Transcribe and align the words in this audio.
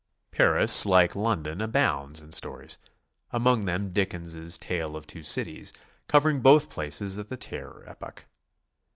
Paris, 0.31 0.87
like 0.87 1.15
London, 1.15 1.61
abounds 1.61 2.21
in 2.21 2.31
stories, 2.31 2.79
among 3.29 3.65
them 3.65 3.91
Dickens' 3.91 4.57
"Tale 4.57 4.95
of 4.95 5.05
Two 5.05 5.21
Cities," 5.21 5.73
covering 6.07 6.41
both 6.41 6.71
places 6.71 7.19
at 7.19 7.29
the 7.29 7.37
Terror 7.37 7.83
epoch. 7.85 8.25